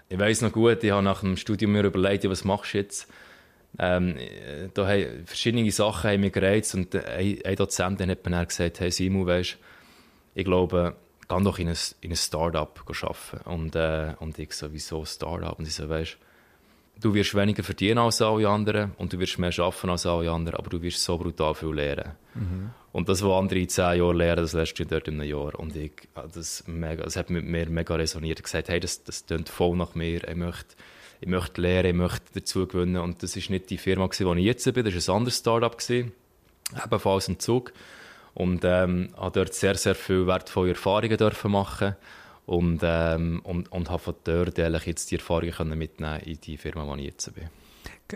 Ich 0.10 0.20
weiß 0.20 0.42
noch 0.42 0.52
gut, 0.52 0.84
ich 0.84 0.92
habe 0.92 1.04
nach 1.04 1.22
dem 1.22 1.38
Studium 1.38 1.72
mir 1.72 1.84
überlegt, 1.84 2.28
was 2.30 2.44
machst 2.44 2.74
du 2.74 2.80
jetzt? 2.80 3.08
Ähm, 3.80 4.18
da 4.74 4.88
haben 4.88 5.26
verschiedene 5.26 5.72
Sachen 5.72 6.12
haben 6.12 6.22
mich 6.22 6.34
gereizt 6.34 6.76
und 6.76 6.94
ein, 6.96 7.56
Dozent 7.56 8.02
hat 8.02 8.26
mir 8.26 8.32
dann 8.32 8.48
gesagt, 8.48 8.80
hey 8.80 8.92
Simon, 8.92 9.26
weißt, 9.26 9.58
ich 10.36 10.46
glaube, 10.46 10.96
geh 11.28 11.44
doch 11.44 11.60
in 11.60 11.70
ein, 11.70 11.78
in 12.02 12.12
ein 12.12 12.18
Start-up 12.18 12.84
arbeiten. 12.88 13.50
Und, 13.50 13.76
äh, 13.76 14.14
und 14.20 14.38
ich 14.40 14.54
so, 14.54 14.74
wieso 14.74 15.06
Start-up? 15.06 15.60
Und 15.60 15.68
ich 15.68 15.76
so, 15.76 15.88
weißt 15.88 16.18
wirst 17.14 17.36
weniger 17.36 17.64
verdienen 17.64 17.98
als 17.98 18.22
alle 18.22 18.48
anderen 18.48 18.92
und 18.98 19.12
du 19.12 19.20
wirst 19.20 19.40
mehr 19.40 19.52
arbeiten 19.58 19.90
als 19.90 20.06
alle 20.06 20.32
anderen, 20.32 20.60
aber 20.60 20.70
du 20.70 20.82
wirst 20.82 21.04
so 21.04 21.18
brutal 21.18 21.56
viel 21.56 21.74
lernen. 21.74 22.12
Mhm. 22.36 22.70
Und 22.92 23.08
das, 23.08 23.24
was 23.24 23.32
andere 23.32 23.60
in 23.60 23.70
zehn 23.70 24.00
Jahren 24.00 24.18
lernen, 24.18 24.42
das 24.42 24.54
lernst 24.54 24.78
du 24.78 24.86
dort 24.86 25.08
in 25.08 25.20
einem 25.20 25.30
Jahr. 25.30 25.58
Und 25.58 25.76
ich, 25.76 25.94
ah, 26.14 26.26
das, 26.32 26.64
mega, 26.68 27.04
das 27.04 27.16
hat 27.16 27.30
mit 27.30 27.46
mir 27.46 27.70
mega 27.70 27.96
resoniert. 27.96 28.40
Ich 28.40 28.44
gesagt, 28.44 28.70
hey, 28.70 28.80
das, 28.80 29.04
das 29.04 29.26
klingt 29.26 29.48
voll 29.48 29.78
nach 29.78 29.96
mir. 29.96 30.28
Ich 30.28 30.36
möchte, 30.36 30.76
ich 31.22 31.28
möchte 31.28 31.62
lernen, 31.62 31.90
ich 31.90 31.96
möchte 31.96 32.26
dazu 32.34 32.68
gewinnen. 32.68 32.98
Und 32.98 33.24
das 33.24 33.38
war 33.38 33.44
nicht 33.50 33.70
die 33.70 33.78
Firma, 33.78 34.10
wo 34.10 34.34
ich 34.34 34.46
jetzt 34.46 34.74
bin, 34.74 34.84
das 34.84 35.08
war 35.08 35.16
ein 35.16 35.18
anderes 35.20 35.38
Startup, 35.38 35.78
ebenfalls 36.86 37.28
ein 37.30 37.40
Zug. 37.40 37.72
Und 38.34 38.64
ähm, 38.66 39.10
habe 39.16 39.40
dort 39.40 39.54
sehr, 39.54 39.76
sehr 39.76 39.96
viele 39.96 40.28
wertvolle 40.28 40.70
Erfahrungen 40.70 41.18
dürfen 41.18 41.52
machen 41.52 41.96
und, 42.46 42.82
ähm, 42.84 43.42
und, 43.44 43.72
und 43.72 43.90
habe 43.90 44.00
von 44.00 44.16
dort 44.24 44.58
jetzt 44.58 45.12
die 45.12 45.16
Erfahrungen 45.16 45.52
können 45.52 45.78
mitnehmen 45.78 46.20
in 46.22 46.40
die 46.42 46.58
Firma, 46.58 46.86
wo 46.88 46.96
ich 46.96 47.06
jetzt 47.06 47.34
bin. 47.34 47.50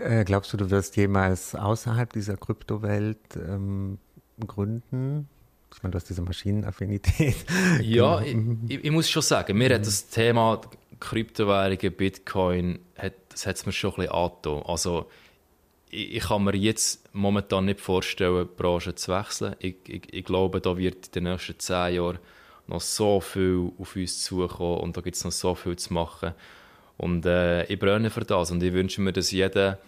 Äh, 0.02 0.24
glaubst 0.24 0.52
du, 0.52 0.56
du 0.56 0.70
wirst 0.70 0.96
jemals 0.96 1.54
außerhalb 1.54 2.12
dieser 2.12 2.36
Kryptowelt 2.36 3.18
ähm, 3.36 3.98
gründen? 4.46 5.28
Ich 5.74 5.82
meine, 5.82 5.92
du 5.92 5.96
hast 5.96 6.08
diese 6.08 6.22
Maschinenaffinität. 6.22 7.36
Ja, 7.82 8.20
ich, 8.68 8.84
ich, 8.84 8.90
muss 8.90 9.10
schon 9.10 9.22
sagen, 9.22 9.56
mir 9.56 9.74
hat 9.74 9.86
das 9.86 10.08
Thema 10.08 10.60
Kryptowährungen, 11.00 11.92
Bitcoin, 11.92 12.78
hat, 12.96 13.14
das 13.28 13.46
hat 13.46 13.56
es 13.56 13.66
mir 13.66 13.72
schon 13.72 13.90
ein 13.92 13.96
bisschen 13.96 14.12
angetan. 14.12 14.62
Also, 14.64 15.06
ich, 15.90 16.16
ich, 16.16 16.22
kann 16.24 16.44
mir 16.44 16.56
jetzt 16.56 17.08
momentan 17.14 17.66
nicht 17.66 17.80
vorstellen, 17.80 18.48
die 18.48 18.62
Branche 18.62 18.94
zu 18.94 19.12
wechseln. 19.12 19.56
Ich, 19.58 19.76
ich, 19.86 20.12
ich 20.12 20.24
glaube, 20.24 20.60
da 20.60 20.76
wird 20.76 21.06
in 21.08 21.12
den 21.12 21.32
nächsten 21.32 21.58
zehn 21.58 21.94
Jahren 21.94 22.18
noch 22.66 22.80
so 22.80 23.20
viel 23.20 23.70
auf 23.78 23.96
uns 23.96 24.22
zukommen 24.22 24.80
und 24.80 24.96
da 24.96 25.00
gibt 25.00 25.16
es 25.16 25.24
noch 25.24 25.32
so 25.32 25.54
viel 25.54 25.76
zu 25.76 25.92
machen. 25.92 26.32
Und 26.96 27.26
äh, 27.26 27.64
ich 27.64 27.78
brenne 27.78 28.10
für 28.10 28.24
das 28.24 28.50
und 28.50 28.62
ich 28.62 28.72
wünsche 28.72 29.00
mir, 29.00 29.12
dass 29.12 29.30
jeder 29.30 29.78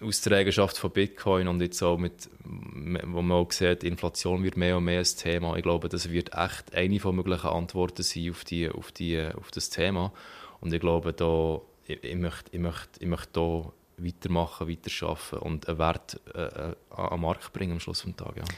aus 0.00 0.20
der 0.20 0.38
Eigenschaft 0.38 0.76
von 0.76 0.90
Bitcoin 0.90 1.48
und 1.48 1.60
jetzt 1.60 1.82
auch 1.82 1.98
mit, 1.98 2.28
wo 2.44 3.22
man 3.22 3.38
auch 3.38 3.52
sieht, 3.52 3.84
Inflation 3.84 4.42
wird 4.42 4.56
mehr 4.56 4.76
und 4.76 4.84
mehr 4.84 5.00
ein 5.00 5.04
Thema. 5.04 5.56
Ich 5.56 5.62
glaube, 5.62 5.88
das 5.88 6.10
wird 6.10 6.34
echt 6.34 6.74
eine 6.74 7.00
von 7.00 7.16
möglichen 7.16 7.46
Antworten 7.46 8.02
sein 8.02 8.30
auf, 8.30 8.44
die, 8.44 8.68
auf, 8.68 8.92
die, 8.92 9.20
auf 9.36 9.50
das 9.50 9.70
Thema. 9.70 10.12
Und 10.60 10.72
ich 10.72 10.80
glaube, 10.80 11.12
da, 11.12 11.60
ich, 11.86 12.02
ich 12.02 12.16
möchte, 12.16 12.50
ich 12.52 12.58
möchte, 12.58 13.00
ich 13.00 13.06
möchte 13.06 13.72
weitermachen, 13.96 14.68
weiterarbeiten 14.68 15.38
und 15.38 15.68
einen 15.68 15.78
Wert 15.78 16.20
äh, 16.34 16.40
äh 16.40 16.74
an 16.90 17.10
den 17.10 17.20
Markt 17.20 17.52
bringen 17.52 17.72
am 17.72 17.80
Schluss 17.80 18.02
des 18.02 18.16
Tages. 18.16 18.44
Ja. 18.48 18.54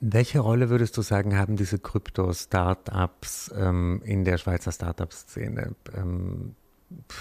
Welche 0.00 0.40
Rolle 0.40 0.68
würdest 0.68 0.96
du 0.96 1.02
sagen, 1.02 1.38
haben 1.38 1.56
diese 1.56 1.78
Krypto-Startups 1.78 3.52
ähm, 3.56 4.02
in 4.04 4.24
der 4.24 4.36
Schweizer 4.36 4.70
Startup-Szene? 4.70 5.74
Ähm, 5.94 6.54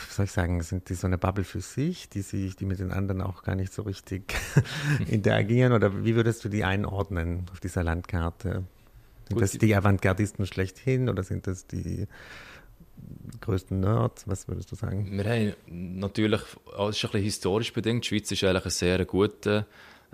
soll 0.09 0.25
ich 0.25 0.31
sagen, 0.31 0.61
sind 0.61 0.89
die 0.89 0.93
so 0.93 1.07
eine 1.07 1.17
Bubble 1.17 1.43
für 1.43 1.61
sich, 1.61 2.09
die 2.09 2.21
sich, 2.21 2.55
die 2.55 2.65
mit 2.65 2.79
den 2.79 2.91
anderen 2.91 3.21
auch 3.21 3.43
gar 3.43 3.55
nicht 3.55 3.73
so 3.73 3.83
richtig 3.83 4.35
interagieren? 5.07 5.71
Oder 5.71 6.03
wie 6.03 6.15
würdest 6.15 6.43
du 6.43 6.49
die 6.49 6.65
einordnen 6.65 7.45
auf 7.51 7.61
dieser 7.61 7.83
Landkarte? 7.83 8.65
Sind 9.27 9.33
Gut, 9.33 9.41
das 9.41 9.51
die 9.51 9.73
Avantgardisten 9.73 10.45
schlechthin 10.45 11.09
oder 11.09 11.23
sind 11.23 11.47
das 11.47 11.65
die 11.65 12.07
größten 13.41 13.79
Nerds? 13.79 14.27
Was 14.27 14.47
würdest 14.47 14.71
du 14.71 14.75
sagen? 14.75 15.09
Wir 15.11 15.23
haben 15.23 15.99
natürlich, 15.99 16.41
das 16.41 16.89
ist 16.97 17.05
ein 17.05 17.11
bisschen 17.11 17.21
historisch 17.21 17.73
bedingt, 17.73 18.03
die 18.03 18.09
Schweiz 18.09 18.31
ist 18.31 18.43
eigentlich 18.43 18.65
ein 18.65 18.71
sehr 18.71 19.05
guter 19.05 19.65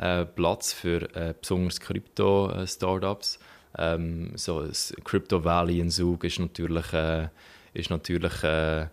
äh, 0.01 0.25
Platz 0.25 0.73
für 0.73 1.03
äh, 1.15 1.33
besonders 1.39 1.79
Krypto-Startups. 1.79 3.39
Ähm, 3.77 4.31
so 4.35 4.65
das 4.65 4.93
Crypto 5.05 5.43
Valley 5.43 5.79
in 5.79 5.89
Zug 5.89 6.23
ist 6.25 6.39
natürlich, 6.39 6.91
äh, 6.91 7.29
ist 7.73 7.89
natürlich 7.89 8.43
äh, 8.43 8.87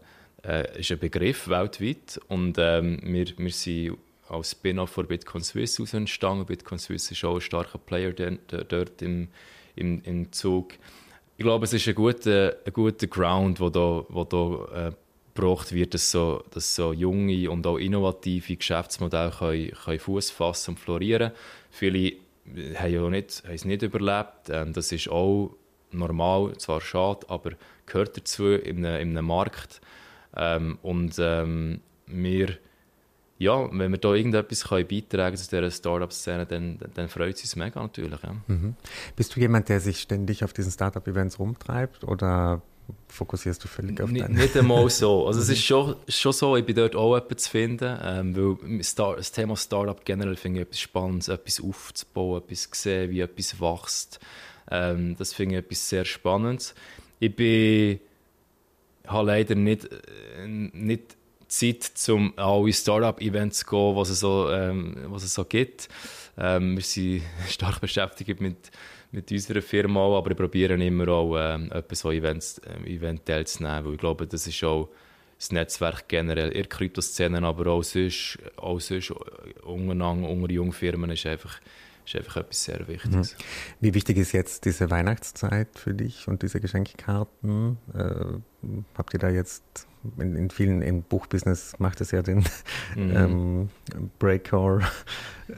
äh, 0.44 0.78
ist 0.78 0.92
ein 0.92 0.98
Begriff 0.98 1.48
weltweit 1.48 2.20
und 2.28 2.56
ähm, 2.58 3.00
wir, 3.02 3.26
wir 3.36 3.50
sind 3.50 3.98
als 4.28 4.52
Spin-off 4.52 4.90
von 4.90 5.06
Bitcoin 5.06 5.42
Swiss 5.42 5.80
aus 5.80 5.94
entstanden. 5.94 6.46
Bitcoin 6.46 6.78
Swiss 6.78 7.10
ist 7.10 7.24
auch 7.24 7.36
ein 7.36 7.40
starker 7.40 7.78
Player 7.78 8.12
dort 8.12 9.02
im, 9.02 9.28
im, 9.74 10.02
im 10.04 10.30
Zug. 10.32 10.74
Ich 11.36 11.44
glaube, 11.44 11.64
es 11.64 11.72
ist 11.72 11.88
ein 11.88 11.94
guter, 11.94 12.56
ein 12.64 12.72
guter 12.72 13.06
Ground, 13.06 13.58
wo 13.60 13.70
da, 13.70 14.04
wo 14.08 14.24
da 14.24 14.88
äh, 14.88 14.92
gebraucht 15.38 15.72
wird, 15.72 15.94
dass 15.94 16.10
so, 16.10 16.42
dass 16.50 16.74
so 16.74 16.92
junge 16.92 17.50
und 17.50 17.66
auch 17.66 17.78
innovative 17.78 18.56
Geschäftsmodelle 18.56 19.30
können, 19.30 19.70
können 19.70 19.98
Fuß 19.98 20.30
fassen 20.30 20.72
und 20.72 20.80
florieren. 20.80 21.32
Viele 21.70 22.14
haben 22.74 22.92
ja 22.92 23.08
nicht, 23.08 23.44
haben 23.44 23.54
es 23.54 23.64
nicht 23.64 23.82
überlebt. 23.82 24.50
Ähm, 24.50 24.72
das 24.72 24.90
ist 24.90 25.08
auch 25.08 25.54
normal, 25.92 26.56
zwar 26.58 26.80
schade, 26.80 27.26
aber 27.28 27.52
gehört 27.86 28.16
dazu 28.16 28.48
in 28.48 28.84
einem, 28.84 29.00
in 29.00 29.16
einem 29.16 29.26
Markt. 29.26 29.80
Ähm, 30.36 30.78
und 30.82 31.14
ähm, 31.18 31.80
wir, 32.06 32.58
ja, 33.38 33.68
wenn 33.72 33.92
wir 33.92 33.98
da 33.98 34.14
irgendetwas 34.14 34.64
können 34.64 34.88
beitragen 34.88 35.36
zu 35.36 35.48
dieser 35.48 35.70
Startup-Szene, 35.70 36.46
dann, 36.46 36.78
dann 36.94 37.08
freut 37.08 37.36
es 37.36 37.42
uns 37.42 37.56
mega 37.56 37.80
natürlich. 37.80 38.22
Ja. 38.22 38.34
Mhm. 38.46 38.74
Bist 39.14 39.36
du 39.36 39.40
jemand, 39.40 39.68
der 39.68 39.80
sich 39.80 40.00
ständig 40.00 40.42
auf 40.42 40.52
diesen 40.52 40.72
Startup-Events 40.72 41.38
rumtreibt 41.38 42.04
oder 42.04 42.62
fokussierst 43.08 43.62
du 43.64 43.68
völlig 43.68 44.00
auf 44.00 44.12
deine... 44.12 44.28
Nicht 44.28 44.56
einmal 44.56 44.88
so. 44.90 45.26
Also 45.26 45.40
es 45.40 45.48
ist 45.48 45.64
schon, 45.64 45.96
schon 46.08 46.32
so, 46.32 46.56
ich 46.56 46.64
bin 46.64 46.76
dort 46.76 46.94
auch 46.96 47.16
etwas 47.16 47.44
zu 47.44 47.50
finden, 47.50 47.98
ähm, 48.02 48.36
weil 48.36 48.82
Star 48.82 49.16
das 49.16 49.32
Thema 49.32 49.56
Startup 49.56 50.04
generell 50.04 50.36
finde 50.36 50.60
ich 50.60 50.66
etwas 50.66 50.80
Spannendes, 50.80 51.28
etwas 51.28 51.60
aufzubauen, 51.60 52.42
etwas 52.42 52.68
sehen, 52.72 53.10
wie 53.10 53.20
etwas 53.20 53.60
wächst. 53.60 54.20
Ähm, 54.70 55.16
das 55.16 55.32
finde 55.32 55.56
ich 55.56 55.64
etwas 55.64 55.88
sehr 55.88 56.04
Spannendes. 56.04 56.74
Ich 57.20 57.34
bin 57.34 58.00
habe 59.08 59.26
leider 59.26 59.54
nicht, 59.54 59.84
äh, 59.86 60.46
nicht 60.46 61.16
Zeit, 61.48 61.90
um 62.08 62.32
alle 62.36 62.72
Startup-Events 62.72 63.60
zu 63.60 63.66
gehen, 63.66 63.96
was 63.96 64.10
es 64.10 64.20
so, 64.20 64.50
ähm, 64.50 64.96
was 65.06 65.22
es 65.22 65.34
so 65.34 65.44
gibt. 65.44 65.88
Ähm, 66.36 66.76
wir 66.76 66.82
sind 66.82 67.22
stark 67.48 67.80
beschäftigt 67.80 68.40
mit 68.40 68.70
mit 69.10 69.30
unserer 69.32 69.62
Firma 69.62 70.00
aber 70.00 70.30
ich 70.30 70.36
probiere 70.36 70.74
immer 70.74 71.08
auch 71.08 71.36
äh, 71.36 71.66
etwas 71.70 72.00
so 72.00 72.10
Events, 72.10 72.58
äh, 72.58 72.88
Event 72.88 73.24
teilzunehmen, 73.24 73.84
weil 73.86 73.92
ich 73.94 73.98
glaube, 73.98 74.26
das 74.26 74.46
ist 74.46 74.62
auch 74.64 74.88
das 75.38 75.52
Netzwerk 75.52 76.08
generell, 76.08 76.48
in 76.48 76.54
der 76.54 76.66
Kryptoszene, 76.66 77.42
aber 77.42 77.70
auch 77.70 77.82
sonst, 77.82 78.38
auch 78.56 78.80
sonst 78.80 79.12
untereinander, 79.62 80.28
unter 80.28 80.52
jungen 80.52 80.72
Firmen 80.72 81.10
ist 81.10 81.26
einfach, 81.26 81.60
ist 82.08 82.16
einfach 82.16 82.38
etwas 82.38 82.64
sehr 82.64 82.86
Wichtiges. 82.88 83.34
Mhm. 83.34 83.42
Wie 83.80 83.94
wichtig 83.94 84.16
ist 84.16 84.32
jetzt 84.32 84.64
diese 84.64 84.90
Weihnachtszeit 84.90 85.68
für 85.74 85.94
dich 85.94 86.28
und 86.28 86.42
diese 86.42 86.60
Geschenkkarten? 86.60 87.78
Äh, 87.94 88.68
habt 88.96 89.14
ihr 89.14 89.20
da 89.20 89.28
jetzt 89.28 89.86
in, 90.18 90.36
in, 90.36 90.50
vielen 90.50 90.80
im 90.80 91.02
Buchbusiness 91.02 91.74
macht 91.78 92.00
es 92.00 92.12
ja 92.12 92.22
den 92.22 92.44
mhm. 92.96 93.16
ähm, 93.16 93.68
Break 94.18 94.52
or 94.52 94.80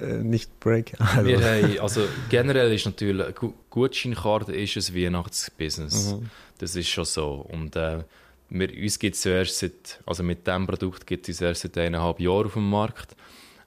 äh, 0.00 0.18
nicht 0.18 0.58
Break. 0.60 0.94
Also. 0.98 1.26
Wir 1.26 1.40
haben, 1.40 1.78
also 1.80 2.08
generell 2.30 2.72
ist 2.72 2.86
natürlich 2.86 3.34
Gutscheinkarte 3.68 4.52
ist 4.52 4.76
ein 4.76 4.96
Weihnachtsbusiness. 4.96 6.14
Mhm. 6.14 6.30
Das 6.58 6.74
ist 6.74 6.88
schon 6.88 7.04
so 7.04 7.46
und 7.48 7.76
äh, 7.76 8.02
wir, 8.48 8.82
uns 8.82 8.98
gibt 8.98 9.14
es 9.14 9.22
zuerst 9.22 9.58
seit, 9.58 10.00
also 10.06 10.22
mit 10.22 10.46
diesem 10.46 10.66
Produkt 10.66 11.06
gibt 11.06 11.28
es 11.28 11.40
erst 11.40 11.62
seit 11.62 11.78
eineinhalb 11.78 12.18
Jahren 12.18 12.46
auf 12.46 12.54
dem 12.54 12.68
Markt. 12.68 13.14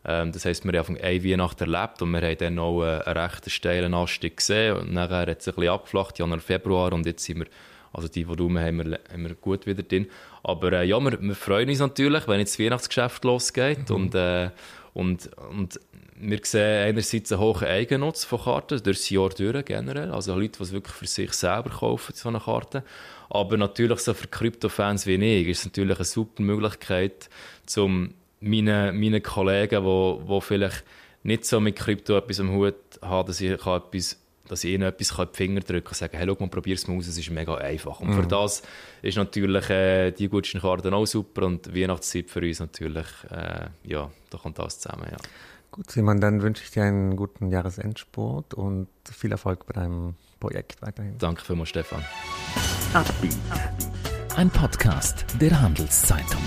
Ähm, 0.05 0.31
das 0.31 0.45
heisst, 0.45 0.65
wir 0.65 0.77
haben 0.77 0.97
eine 0.97 1.23
Weihnacht 1.23 1.61
erlebt 1.61 2.01
und 2.01 2.11
wir 2.11 2.21
haben 2.21 2.37
dann 2.37 2.59
auch 2.59 2.81
einen, 2.81 3.01
einen 3.01 3.17
recht 3.17 3.49
steilen 3.49 3.93
Anstieg 3.93 4.37
gesehen 4.37 4.77
und 4.77 4.93
nachher 4.93 5.27
hat 5.27 5.39
es 5.39 5.47
ein 5.47 5.55
bisschen 5.55 5.71
abgeflacht, 5.71 6.19
Januar, 6.19 6.39
Februar 6.39 6.93
und 6.93 7.05
jetzt 7.05 7.23
sind 7.23 7.39
wir 7.39 7.47
Also 7.93 8.07
die 8.07 8.27
Volumen 8.27 8.61
haben 8.61 8.77
wir, 8.83 8.99
haben 9.11 9.23
wir 9.23 9.35
gut 9.35 9.65
wieder 9.65 9.83
drin. 9.83 10.07
Aber 10.41 10.73
äh, 10.73 10.85
ja, 10.85 10.99
wir, 10.99 11.21
wir, 11.21 11.35
freuen 11.35 11.69
uns 11.69 11.79
natürlich, 11.79 12.27
wenn 12.27 12.39
jetzt 12.39 12.59
das 12.59 12.65
Weihnachtsgeschäft 12.65 13.23
losgeht 13.23 13.89
mhm. 13.89 13.95
und, 13.95 14.15
äh, 14.15 14.49
und, 14.93 15.29
und 15.51 15.79
wir 16.15 16.39
sehen 16.43 16.87
einerseits 16.87 17.31
einen 17.31 17.41
hohen 17.41 17.67
Eigennutz 17.67 18.23
von 18.25 18.41
Karten, 18.41 18.81
durch 18.83 18.97
das 18.97 19.09
Jahr 19.09 19.29
durch 19.29 19.65
generell. 19.65 20.11
Also 20.11 20.35
Leute, 20.35 20.57
die 20.57 20.63
es 20.63 20.71
wirklich 20.71 20.95
für 20.95 21.07
sich 21.07 21.33
selber 21.33 21.69
kaufen, 21.69 22.13
so 22.15 22.29
eine 22.29 22.39
Karte. 22.39 22.83
Aber 23.29 23.57
natürlich 23.57 23.99
so 23.99 24.13
für 24.13 24.27
Krypto-Fans 24.27 25.05
wie 25.05 25.15
ich 25.15 25.47
ist 25.47 25.59
es 25.59 25.65
natürlich 25.65 25.97
eine 25.97 26.05
super 26.05 26.41
Möglichkeit, 26.43 27.29
um 27.77 28.13
meinen, 28.43 28.99
meinen 28.99 29.23
Kollegen, 29.23 29.83
die, 29.83 30.27
die 30.27 30.41
vielleicht 30.41 30.83
nicht 31.23 31.45
so 31.45 31.59
mit 31.59 31.75
Krypto 31.75 32.17
etwas 32.17 32.39
am 32.39 32.51
Hut 32.51 32.75
haben, 33.01 33.27
dass 33.27 33.41
ich 33.41 33.51
etwas 33.51 34.19
dass 34.47 34.63
ich 34.63 34.73
ihnen 34.73 34.83
etwas 34.83 35.17
in 35.17 35.25
die 35.31 35.37
Finger 35.37 35.61
drücken 35.61 35.85
kann 35.85 35.91
und 35.91 35.97
sagen, 35.97 36.17
hey, 36.17 36.27
schau 36.27 36.35
mal, 36.39 36.49
probier 36.49 36.75
es 36.75 36.87
mal 36.87 36.97
aus, 36.97 37.07
es 37.07 37.17
ist 37.17 37.31
mega 37.31 37.55
einfach. 37.55 38.01
Und 38.01 38.09
mhm. 38.09 38.21
für 38.21 38.27
das 38.27 38.61
ist 39.01 39.17
natürlich 39.17 39.69
äh, 39.69 40.11
die 40.11 40.27
Gutscheinkarte 40.27 40.93
auch 40.93 41.05
super 41.05 41.45
und 41.45 41.73
Weihnachtszeit 41.73 42.29
für 42.29 42.41
uns 42.41 42.59
natürlich, 42.59 43.07
äh, 43.31 43.67
ja, 43.83 44.11
da 44.29 44.37
kommt 44.37 44.59
alles 44.59 44.79
zusammen, 44.79 45.07
ja. 45.09 45.17
Gut, 45.71 45.89
Simon, 45.89 46.19
dann 46.19 46.41
wünsche 46.43 46.63
ich 46.63 46.69
dir 46.69 46.83
einen 46.83 47.15
guten 47.15 47.49
Jahresendsport 47.49 48.53
und 48.53 48.89
viel 49.09 49.31
Erfolg 49.31 49.65
bei 49.65 49.73
deinem 49.73 50.15
Projekt 50.39 50.81
weiterhin. 50.83 51.17
Danke 51.17 51.43
vielmals, 51.43 51.69
Stefan. 51.69 52.03
Ein 54.35 54.49
Podcast 54.51 55.25
der 55.41 55.59
Handelszeitung. 55.59 56.41